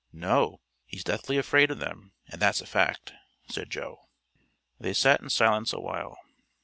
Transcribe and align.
"No; 0.11 0.61
he's 0.87 1.03
deathly 1.03 1.37
afraid 1.37 1.69
of 1.69 1.77
them, 1.77 2.13
and 2.27 2.41
that's 2.41 2.59
a 2.59 2.65
fact," 2.65 3.13
said 3.47 3.69
Joe. 3.69 4.07
They 4.79 4.93
sat 4.93 5.21
in 5.21 5.29
silence 5.29 5.73
a 5.73 5.79
while. 5.79 6.17